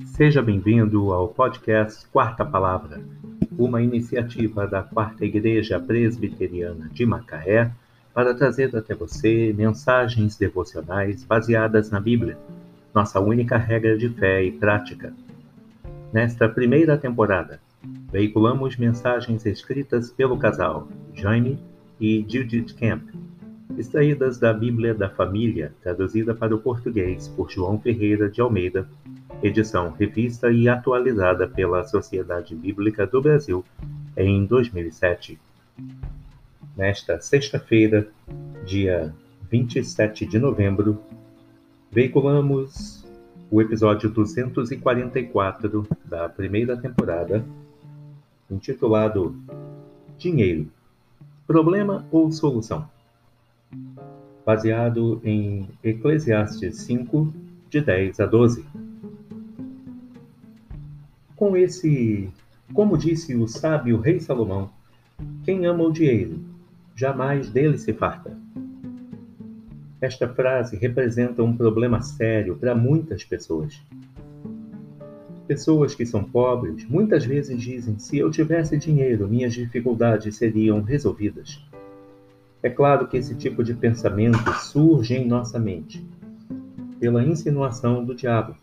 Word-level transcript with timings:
Seja 0.00 0.40
bem-vindo 0.40 1.12
ao 1.12 1.28
podcast 1.28 2.06
Quarta 2.08 2.44
Palavra, 2.44 3.00
uma 3.58 3.82
iniciativa 3.82 4.66
da 4.66 4.82
Quarta 4.82 5.24
Igreja 5.24 5.78
Presbiteriana 5.78 6.88
de 6.92 7.04
Macaé 7.04 7.70
para 8.14 8.34
trazer 8.34 8.74
até 8.76 8.94
você 8.94 9.54
mensagens 9.56 10.36
devocionais 10.36 11.24
baseadas 11.24 11.90
na 11.90 12.00
Bíblia, 12.00 12.38
nossa 12.94 13.20
única 13.20 13.56
regra 13.56 13.96
de 13.96 14.08
fé 14.08 14.42
e 14.42 14.52
prática. 14.52 15.12
Nesta 16.12 16.48
primeira 16.48 16.96
temporada, 16.96 17.60
veiculamos 18.10 18.76
mensagens 18.76 19.44
escritas 19.46 20.10
pelo 20.10 20.38
casal 20.38 20.88
Jaime 21.14 21.58
e 22.00 22.24
Judith 22.28 22.74
Camp, 22.78 23.08
extraídas 23.78 24.38
da 24.38 24.52
Bíblia 24.52 24.94
da 24.94 25.08
Família, 25.08 25.72
traduzida 25.82 26.34
para 26.34 26.54
o 26.54 26.58
português 26.58 27.28
por 27.28 27.50
João 27.50 27.78
Ferreira 27.80 28.28
de 28.28 28.40
Almeida, 28.40 28.88
edição 29.42 29.90
revista 29.90 30.50
e 30.50 30.68
atualizada 30.68 31.48
pela 31.48 31.84
Sociedade 31.84 32.54
Bíblica 32.54 33.06
do 33.06 33.20
Brasil 33.20 33.64
em 34.16 34.44
2007. 34.44 35.38
Nesta 36.76 37.20
sexta-feira, 37.20 38.08
dia 38.64 39.12
27 39.50 40.24
de 40.24 40.38
novembro, 40.38 40.98
veiculamos 41.90 43.04
o 43.50 43.60
episódio 43.60 44.08
244 44.08 45.86
da 46.04 46.28
primeira 46.28 46.76
temporada, 46.76 47.44
intitulado 48.50 49.36
Dinheiro: 50.16 50.68
Problema 51.46 52.06
ou 52.10 52.30
Solução? 52.30 52.88
Baseado 54.46 55.20
em 55.24 55.68
Eclesiastes 55.82 56.78
5, 56.78 57.32
de 57.68 57.80
10 57.80 58.20
a 58.20 58.26
12. 58.26 58.64
Com 61.42 61.56
esse, 61.56 62.30
como 62.72 62.96
disse 62.96 63.34
o 63.34 63.48
sábio 63.48 63.98
rei 63.98 64.20
Salomão, 64.20 64.70
quem 65.42 65.66
ama 65.66 65.82
o 65.82 65.92
dinheiro, 65.92 66.38
jamais 66.94 67.50
dele 67.50 67.76
se 67.78 67.92
farta. 67.92 68.38
Esta 70.00 70.28
frase 70.28 70.76
representa 70.76 71.42
um 71.42 71.56
problema 71.56 72.00
sério 72.00 72.54
para 72.54 72.76
muitas 72.76 73.24
pessoas. 73.24 73.82
Pessoas 75.48 75.96
que 75.96 76.06
são 76.06 76.22
pobres 76.22 76.84
muitas 76.88 77.24
vezes 77.24 77.60
dizem: 77.60 77.98
se 77.98 78.18
eu 78.18 78.30
tivesse 78.30 78.78
dinheiro, 78.78 79.26
minhas 79.26 79.52
dificuldades 79.52 80.36
seriam 80.36 80.80
resolvidas. 80.80 81.60
É 82.62 82.70
claro 82.70 83.08
que 83.08 83.16
esse 83.16 83.34
tipo 83.34 83.64
de 83.64 83.74
pensamento 83.74 84.48
surge 84.60 85.16
em 85.16 85.26
nossa 85.26 85.58
mente 85.58 86.06
pela 87.00 87.24
insinuação 87.24 88.04
do 88.04 88.14
diabo. 88.14 88.54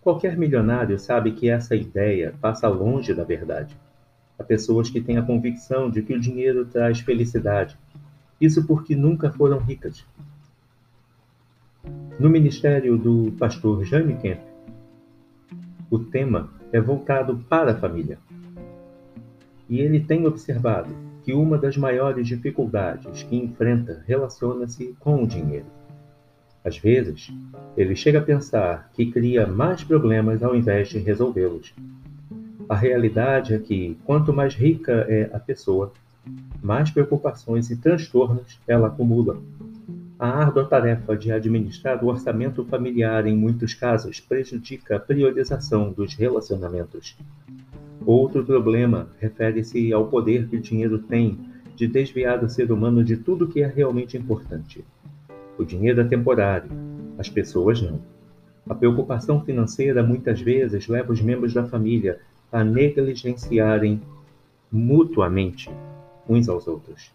Qualquer 0.00 0.36
milionário 0.36 0.98
sabe 0.98 1.32
que 1.32 1.48
essa 1.48 1.74
ideia 1.74 2.34
passa 2.40 2.68
longe 2.68 3.12
da 3.12 3.24
verdade. 3.24 3.76
Há 4.38 4.44
pessoas 4.44 4.88
que 4.88 5.00
têm 5.00 5.18
a 5.18 5.22
convicção 5.22 5.90
de 5.90 6.02
que 6.02 6.14
o 6.14 6.20
dinheiro 6.20 6.64
traz 6.64 7.00
felicidade. 7.00 7.76
Isso 8.40 8.66
porque 8.66 8.94
nunca 8.94 9.30
foram 9.30 9.58
ricas. 9.58 10.04
No 12.18 12.30
ministério 12.30 12.96
do 12.96 13.32
pastor 13.38 13.84
Jaime 13.84 14.16
Kemp, 14.16 14.40
o 15.90 15.98
tema 15.98 16.50
é 16.72 16.80
voltado 16.80 17.38
para 17.48 17.72
a 17.72 17.76
família. 17.76 18.18
E 19.68 19.80
ele 19.80 20.00
tem 20.00 20.26
observado 20.26 20.94
que 21.24 21.32
uma 21.32 21.58
das 21.58 21.76
maiores 21.76 22.26
dificuldades 22.26 23.22
que 23.24 23.36
enfrenta 23.36 24.02
relaciona-se 24.06 24.96
com 25.00 25.22
o 25.22 25.26
dinheiro. 25.26 25.66
Às 26.68 26.76
vezes, 26.76 27.32
ele 27.78 27.96
chega 27.96 28.18
a 28.18 28.22
pensar 28.22 28.90
que 28.92 29.10
cria 29.10 29.46
mais 29.46 29.82
problemas 29.82 30.42
ao 30.42 30.54
invés 30.54 30.90
de 30.90 30.98
resolvê-los. 30.98 31.72
A 32.68 32.76
realidade 32.76 33.54
é 33.54 33.58
que, 33.58 33.96
quanto 34.04 34.34
mais 34.34 34.54
rica 34.54 35.06
é 35.08 35.30
a 35.32 35.38
pessoa, 35.38 35.90
mais 36.62 36.90
preocupações 36.90 37.70
e 37.70 37.76
transtornos 37.76 38.60
ela 38.68 38.88
acumula. 38.88 39.40
A 40.18 40.28
árdua 40.28 40.66
tarefa 40.66 41.16
de 41.16 41.32
administrar 41.32 42.04
o 42.04 42.08
orçamento 42.08 42.62
familiar, 42.66 43.26
em 43.26 43.34
muitos 43.34 43.72
casos, 43.72 44.20
prejudica 44.20 44.96
a 44.96 45.00
priorização 45.00 45.90
dos 45.90 46.14
relacionamentos. 46.14 47.16
Outro 48.04 48.44
problema 48.44 49.08
refere-se 49.18 49.90
ao 49.90 50.08
poder 50.08 50.48
que 50.48 50.56
o 50.56 50.60
dinheiro 50.60 50.98
tem 50.98 51.38
de 51.74 51.86
desviar 51.86 52.44
o 52.44 52.50
ser 52.50 52.70
humano 52.70 53.02
de 53.02 53.16
tudo 53.16 53.48
que 53.48 53.62
é 53.62 53.66
realmente 53.66 54.18
importante. 54.18 54.84
O 55.58 55.64
dinheiro 55.64 56.00
é 56.00 56.04
temporário, 56.04 56.70
as 57.18 57.28
pessoas 57.28 57.82
não. 57.82 58.00
A 58.68 58.74
preocupação 58.76 59.44
financeira 59.44 60.04
muitas 60.04 60.40
vezes 60.40 60.86
leva 60.86 61.12
os 61.12 61.20
membros 61.20 61.52
da 61.52 61.66
família 61.66 62.20
a 62.52 62.62
negligenciarem 62.62 64.00
mutuamente 64.70 65.68
uns 66.28 66.48
aos 66.48 66.68
outros. 66.68 67.10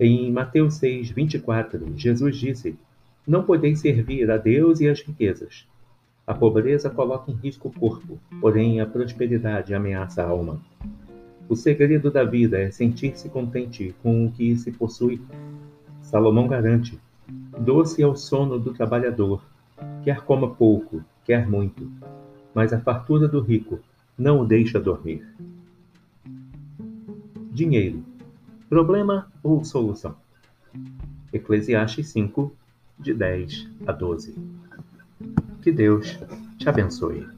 Em 0.00 0.30
Mateus 0.30 0.74
6, 0.74 1.10
24, 1.10 1.92
Jesus 1.96 2.36
disse: 2.36 2.78
Não 3.26 3.42
podeis 3.42 3.80
servir 3.80 4.30
a 4.30 4.36
Deus 4.36 4.80
e 4.80 4.88
as 4.88 5.00
riquezas. 5.00 5.66
A 6.24 6.32
pobreza 6.32 6.88
coloca 6.90 7.30
em 7.30 7.34
risco 7.34 7.68
o 7.68 7.72
corpo, 7.72 8.20
porém 8.40 8.80
a 8.80 8.86
prosperidade 8.86 9.74
ameaça 9.74 10.22
a 10.22 10.28
alma. 10.28 10.60
O 11.48 11.56
segredo 11.56 12.08
da 12.10 12.22
vida 12.22 12.58
é 12.60 12.70
sentir-se 12.70 13.28
contente 13.28 13.94
com 14.02 14.26
o 14.26 14.30
que 14.30 14.56
se 14.56 14.70
possui. 14.70 15.20
Salomão 16.02 16.46
garante: 16.46 17.00
doce 17.58 18.02
é 18.02 18.06
o 18.06 18.14
sono 18.14 18.58
do 18.58 18.72
trabalhador, 18.72 19.42
quer 20.02 20.22
coma 20.22 20.54
pouco, 20.54 21.02
quer 21.24 21.48
muito, 21.48 21.90
mas 22.54 22.72
a 22.72 22.80
fartura 22.80 23.28
do 23.28 23.40
rico 23.40 23.80
não 24.18 24.40
o 24.40 24.44
deixa 24.44 24.80
dormir. 24.80 25.26
Dinheiro: 27.50 28.02
problema 28.68 29.30
ou 29.42 29.64
solução? 29.64 30.16
Eclesiastes 31.32 32.08
5, 32.08 32.54
de 32.98 33.12
10 33.12 33.68
a 33.86 33.92
12. 33.92 34.34
Que 35.62 35.72
Deus 35.72 36.18
te 36.58 36.68
abençoe. 36.68 37.35